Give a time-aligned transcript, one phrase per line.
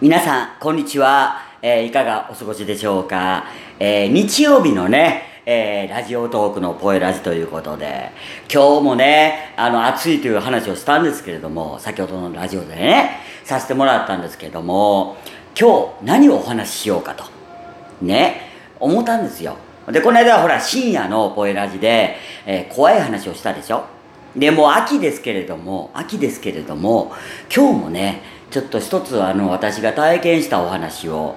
[0.00, 1.36] 皆さん、こんにちは。
[1.62, 3.44] えーいかがお過ごしでしょうか。
[3.78, 8.10] えー日曜日のね、えーラジオトークのポエラジということで、
[8.52, 15.16] 今日もね、あの、暑いという話をしたんですけれども、先ほどのラジオでね、させてもらったんですけれども、
[15.58, 17.24] 今日何をお話ししようかと、
[18.02, 18.50] ね、
[18.80, 19.56] 思ったんですよ。
[19.88, 22.16] で、この間はほら、深夜のポエラジで、
[22.46, 23.84] えー怖い話をしたでしょ。
[24.36, 27.12] で、もう秋ですけれども、秋ですけれども、
[27.54, 31.36] 今日もね、ちょっと一つあの、私が体験したお話を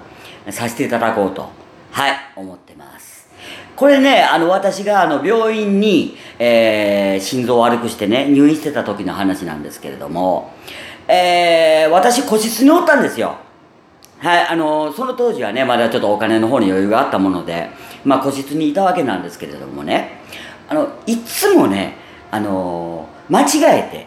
[0.50, 1.48] させていただこうと、
[1.90, 3.28] はい、思ってます。
[3.76, 10.52] これね、あの、私があの、病院に、えー心臓を悪くしてね、入院してた時の話なんですけれども、
[11.08, 13.36] えー私個室におったんですよ。
[14.18, 17.70] はい、あのその当時はね、まだちょっとお金の方に余裕があったもので、
[18.04, 20.20] まあ、個室にいたわけなんですけれどもね、
[20.68, 21.94] あの、いつもね、
[22.30, 24.06] あの間違えて、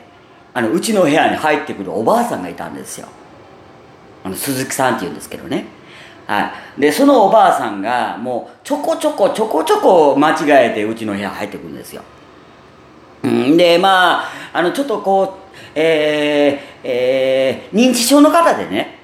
[0.54, 3.08] あの、うちの部屋に入ってくるおばあさんがいたんですよ。
[4.24, 5.66] あの、鈴木さんって言うんですけどね。
[6.28, 6.82] はい。
[6.82, 12.02] で、そのおばあさんが、もう、ちょこちょこちょこちょこ間違えてうちの部屋入ってくるんですよ。
[13.28, 15.42] ん、で、まあ、あの、ちょっとこう、
[15.76, 19.00] えー、えー、認知症の方でね、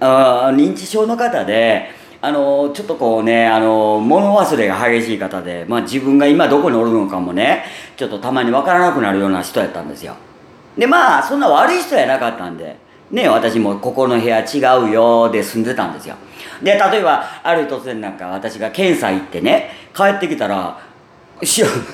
[0.00, 7.64] あ認知症の方で、あのちょっとこうね、あの物忘れが激しい方で、まあ自分が今どこにおるのかもね、
[7.96, 10.16] ちょっとたまにわからなくなるような人やったんですよ。
[10.78, 12.76] で、まあ、そんな悪い人やなかったんで、
[13.10, 16.14] ね、私もここの部屋違うよで住んでたんですよ。
[16.62, 20.78] で、例えば、ある日突然なんか私が検査行ってね、帰ってきたら、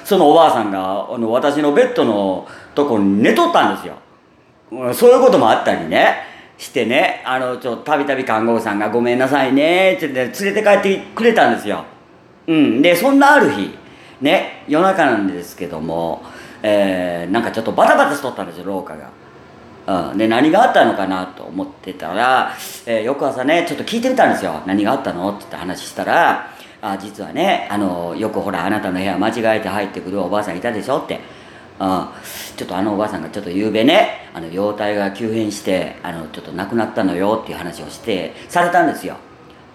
[0.05, 3.94] そのおばあさんがあの私のベッドのとこに寝とったんですよ。
[4.94, 6.16] そういうこともあったりね、
[6.56, 11.84] してね、あの、ちょ、たびたび看護婦さんがごめんなさいね、って言って連れて帰ってくれたんですよ。
[12.46, 12.82] うん。
[12.82, 13.77] で、そんなある日、
[14.20, 16.22] ね、夜中なんですけども、
[16.67, 20.11] えー、なんかちょっとバタバタしとったんですよ、廊下が。
[20.11, 20.19] うん。
[20.19, 22.53] で、何があったのかなと思ってたら、
[22.87, 24.62] えー翌朝ね、ちょっと聞いてみたんですよ。
[24.65, 31.20] 何があったのってって話したら、あ、実はね、あの、よくほら、あなたの部屋間違えて入ってくるおばあさんいたでしょって。
[31.80, 32.08] うん、
[32.57, 39.17] ちょっとあのおばあさんがちょっと夕べねあの容体が急変してあのちょっと亡くなったのよっていう話をしてされたんですよ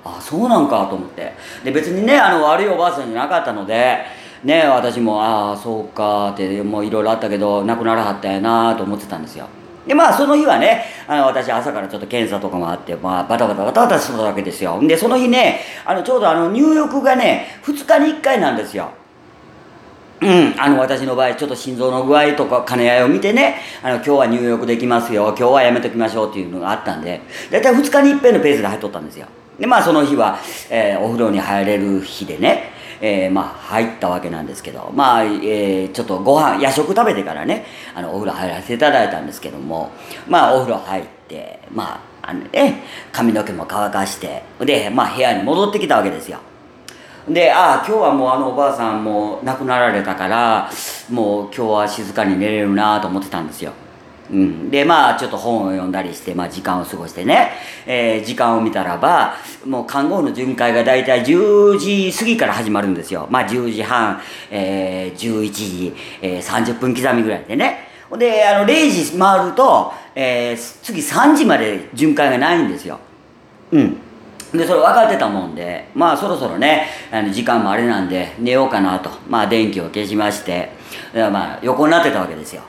[0.05, 1.33] あそうなんかと思って
[1.65, 4.05] で別にねあの悪いおばあさんじゃなかったので
[4.43, 9.47] ね私もああそうかってもういろいろあったけど亡くならはったやなと思ってたんですよ。
[9.87, 14.79] でまあその日はねあの私朝からちょっと検査とかもあって、まあ、バタバタバタバタしてたわけですよ。
[14.87, 18.91] でその日ねあのちょうどあの入浴がね2日に1回なんですよ。
[20.21, 29.27] うん、あの私の場合ちょっと心臓の具合とか兼ね合いを見てねあの今日は入浴できますよ今日はやめときましょうっていうのがあったんで大体2日に一遍のペースで入っとったんですよ。
[29.57, 30.39] でまあその日は、
[30.69, 37.65] えーお風呂に入れる日でね、えーまあ入ったわけなんですけどまあ、えーちょっとご飯夜食食べてからね
[37.95, 39.91] あのお風呂入らせていただいたんですけども
[40.27, 46.39] まあお風呂入ってまああのね髪の毛も乾かしてでまあ部屋に戻ってきたわけですよ
[47.27, 50.69] で、ああ、今日はもうあのおばあさんも亡くなられたから、
[51.11, 53.71] もう今日は静かに寝れるなと思ってたんですよ。
[54.31, 54.69] うん。
[54.69, 57.51] で、まあちょっと本を読んだりして、まあ時間を過ごしてね、
[57.85, 59.35] えー時間を見たらば、
[59.65, 63.27] もう看護婦の巡回がだいたい10時過ぎから始まるんですよ。
[63.29, 67.87] まあ10時半、えー11時、えー30分刻みぐらいでね。
[68.09, 72.99] ほんで、あの0時回ると、えー次3時まで巡回がないんですよ。
[73.71, 73.97] うん。
[74.51, 80.71] で、それ分かってたもんで、まあそろそろね、あの時間もあれなんで寝ようかなと、まあ電気を消しまして、
[81.13, 82.63] まあ横になってたわけですよ。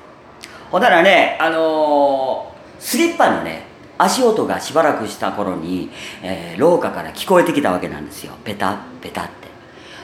[0.71, 3.65] ほんならね、あのースリッパのね、
[3.99, 5.91] 足音がしばらくした頃に、
[6.23, 8.33] えー廊下から聞こえてきたわけなんですよ。
[8.45, 9.31] ペタッ、ペタって。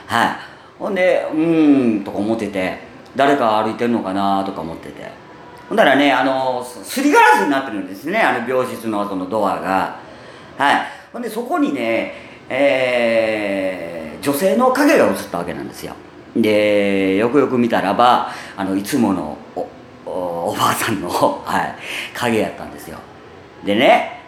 [0.07, 0.29] はい。
[0.77, 2.79] ほんで、うーん、とか思ってて、
[3.15, 5.09] 誰か歩いてるのかなとか思ってて。
[5.69, 9.99] ほんならね、あのーすりガラスになってるんですね、あの病室のそのドアが。
[10.57, 10.81] はい。
[11.13, 12.13] ほんで、そこにね、
[12.49, 15.93] えー女性の影が映ったわけなんですよ。
[16.35, 19.37] で、よくよく見たらば、あの、いつもの
[20.47, 21.75] お、ばあさんの、 はい、
[22.13, 22.97] 影やったんですよ。
[23.65, 24.21] でね、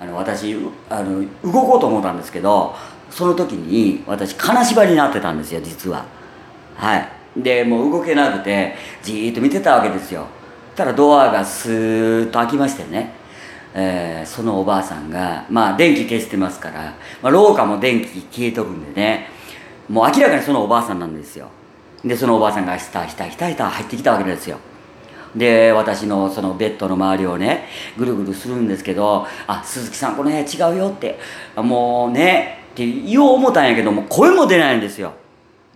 [0.00, 0.56] あの、私、
[0.88, 2.74] あの、動こうと思ったんですけど、
[3.10, 6.04] その時に私、金縛りになってたんですよ、実は。
[6.76, 7.08] はい。
[7.36, 10.26] で、もう動けなくて、じーっと見てたわけですよ。
[10.76, 13.12] たらドアがスーッと開きましてね、
[13.74, 19.28] えーそのおばあさんが、まあ電気消してますから、まあ廊下も電気消えとくんでね、
[19.88, 21.48] もう明らかにそのおばあさんなんですよ。
[22.04, 24.58] で、そのおばあさんがひたひたひたひた入ってきたわけですよ。
[25.34, 27.66] で、私のそのベッドの周りをね、
[27.96, 31.18] ぐるぐるするんですけど、あ、鈴木さんこの部屋違うよって、
[31.56, 35.12] もうね、って言おう思ったんやけども、声も出ないんですよ。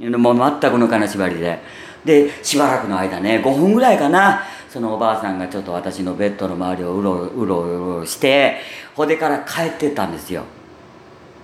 [0.01, 1.61] もう全くの金縛りで。
[2.05, 4.43] で、しばらくの間ね、5分ぐらいかな、
[4.75, 8.57] そのおばあさんがちょっと私のベッドの周りをうろうろうろして
[8.97, 10.43] ほでから帰ってったんですよ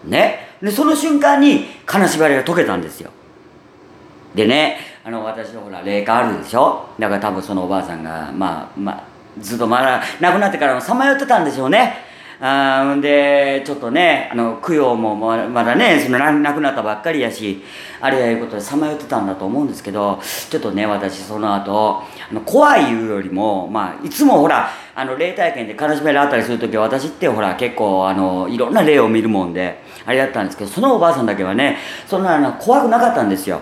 [0.04, 3.12] ねでその瞬間に金縛りが解けたんですよ
[4.34, 6.88] でねあの私のほら霊感あるでしょ？
[6.98, 9.04] だから多分そのおばあさんがまあまあ
[9.40, 11.94] ずっとまだ亡くなってからもさまよってたんでしょうね
[12.42, 17.62] あでちょっとねあの供養もまだねその亡くなったばっかりやし
[18.00, 20.18] あれやいうことでさまよってたんだと思うんですけど
[20.48, 31.76] ちょっとね私その後あの怖いいうよりも、まあ、いつもほらあの霊体験で悲しめらあったりする時は私ってほら結構あのいろんな霊を見るもんであれだったんですけどそのおばあさんだけはね
[32.06, 33.60] そんなの怖くなかったんですよ。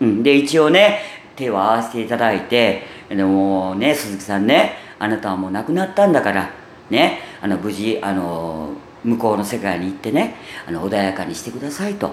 [0.00, 1.00] うん、で一応ね
[1.36, 6.50] 手を合わせていただいてでもね鈴木さんねあなたはもう亡くなったんだから
[6.90, 8.70] ねあの無事あの
[9.02, 10.36] 向こうの世界に行ってね
[10.66, 12.12] あの穏やかにしてくださいと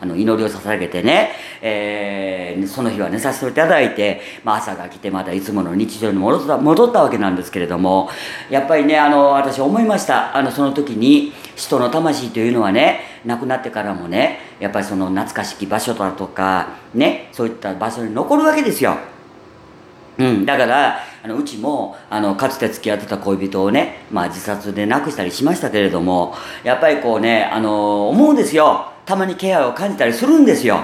[0.00, 8.08] あの祈りを捧げてね、えー、その日は寝させていただいて、まあ、朝が来てまたいつもの日常に戻った戻ったわけなんですけれども
[8.48, 10.36] やっぱりねあの私思いました。
[10.36, 18.96] あのその時に人の魂というのはね亡くなってからもねやっぱりその懐かしき場所だとかねそういった場所に残るわけですよ。
[20.18, 26.34] うん、だからあのうちもあのかつて付き合ってた恋人をね、まあ、自殺で亡くしたりしましたけれども
[26.64, 30.80] やっぱりこうねあの思うんですよたまに気配を感じたりするんですよ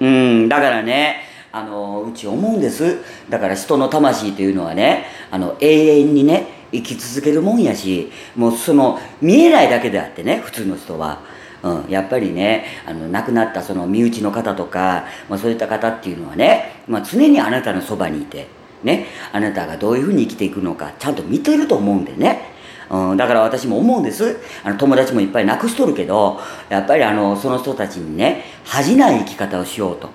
[0.00, 2.98] うんだからねあのうち思うんです
[3.28, 11.34] だから人の魂というのはねあの永遠にね生き続けるもんやしもうその見えないだけであってね普通の人は。
[11.64, 18.46] うん、やっぱりねあの亡くなったその身内の方とか、まあ、そういった方っていうのはね、まあ、常にあなたのそばにいて、
[18.82, 22.42] ね、あなたがどういうふうに生きていくのかちゃんと見てると思うんでね、
[22.90, 24.36] うん、だから私も思うんです。
[24.62, 26.38] あの友達もいっぱい亡くしとるけど
[26.68, 30.10] やっぱりあのその人たちにね恥じない生き方をしようと。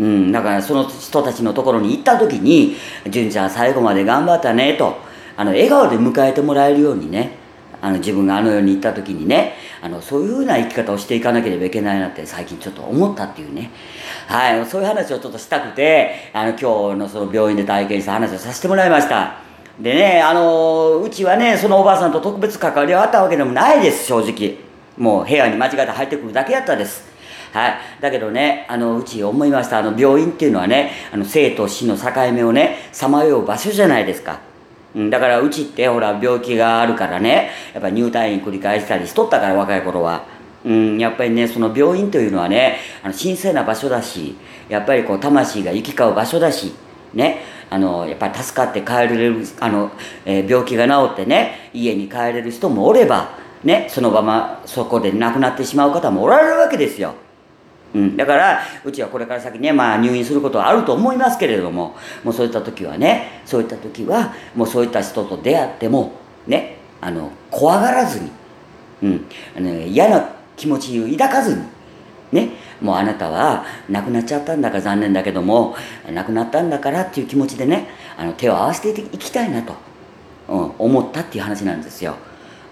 [0.00, 2.76] うん、だからその人たちのところに行った時に
[3.08, 4.96] 「純ちゃん最後まで頑張ったね」と
[5.36, 7.41] あの笑顔で迎えてもらえるようにね
[7.82, 13.70] あの自分があの世に行った時にねあのそういうふうな生き方をしていかなければいけないなって最近ちょっと思ったっていうね。
[14.28, 19.34] はいそういう話をちょっとしたくてあの今日のその病院で体験した話をさせてもらいました。
[19.80, 24.58] でねあのうちはねそのおばあさんと特別関わりはあったわけでもないです正直。
[24.96, 27.10] もう部屋に間違って入ってくるだけやったです。
[27.52, 29.78] はい、だけどねあのうち思いました。
[29.78, 34.51] あの病院っていうのはねあの生と死の境目をねさまよう場所じゃないですか。
[34.94, 40.24] うん、だからうちってほら病気があるからねやっぱ入退院繰り返したりしとったから若い頃は。
[40.64, 44.36] うん、やっぱりねその病院というのはねあの神聖な場所だし
[44.68, 46.72] やっぱりこう魂が行き交う場所だし
[47.14, 49.90] ねあのやっぱり助かって帰れるあの、
[50.24, 57.14] えー、病気が治ってね家に帰れる人もおればねそのままそこで亡くなってしまう方もおられるわけですよ。
[57.94, 61.94] うん、だからうちはこれから先ね、まあ、入院することはあると思いますけれども
[62.24, 66.12] もうそういった時はねそういった時はもうそういった人と出会っても
[66.46, 68.30] ねあの怖がらずに、
[69.02, 69.26] うん。
[69.56, 71.62] あの嫌な気持ちを抱かずに
[72.30, 72.50] ね
[72.80, 75.76] もうあなたは亡くなっちゃったんだから残念だけども
[76.12, 79.74] 亡くなったんだからっていう気持ちでねあの手を合わせていきたいなと、
[80.48, 82.16] うん、思ったっていう話なんですよ。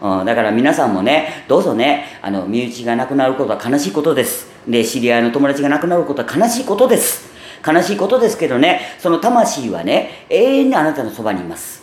[0.01, 4.50] うん、だから皆さんもねどうぞねあの身内が亡くなることは悲しいことです。
[4.67, 7.31] で知り合いの友達が亡くなることは悲しいことです。
[7.67, 11.83] 悲しいことですけどねその魂はね永遠にあなたのそばにいます。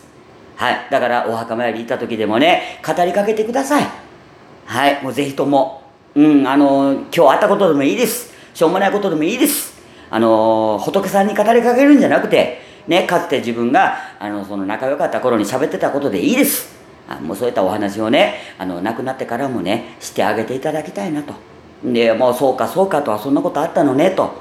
[0.56, 0.88] はい。
[0.90, 3.88] だからお墓参り行った時でもね語りかけてください。
[4.66, 5.04] はい。
[5.04, 5.84] もうぜひとも。
[6.16, 8.34] うんあの今日会ったことでもいいです。
[8.54, 9.78] しょうもないことでもいいです。
[10.10, 16.76] あの仏さんに語りかけるんじゃなくてねかつて自分があのその仲良かった頃に喋ってたことでいいです。
[17.08, 21.34] あもうそういったお話をねあの亡くなってからもねしてあげていただきたいなと。
[21.84, 24.32] でもうそうかそうかとはそんなことあったのねと、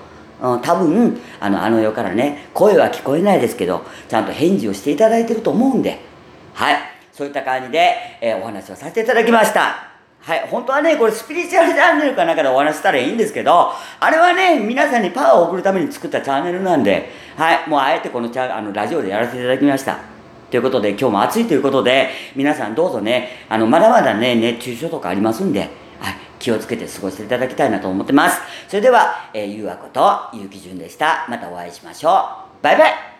[0.42, 5.98] うん、多分あのあの世からね声は聞こえないですけどちゃんと返事をしていただいてると思うんで。
[6.54, 6.76] はい。
[7.12, 9.90] そういった感じで、えー、お話をさせていただきました。
[10.20, 10.48] はい。
[10.50, 17.68] 本当はねこれスピリチュアルチャンネルかなんかでお話したらいいんですけどあれはね皆さんにパワーを送るために作ったチャンネルなんではい。
[17.68, 19.98] もうあえてこのチャあのラジオでやらせていただきました。
[20.50, 25.68] ということで今日も暑いということで皆さんどうぞねあのまだまだね熱中症とかありますんで、
[26.46, 28.40] 気をつけて過ごしていただきたいなと思ってます。
[28.68, 31.26] それでは、えー、ゆうあことゆうきじゅんでした。
[31.28, 32.10] またお会いしましょ
[32.60, 32.62] う。
[32.62, 33.15] バイバイ。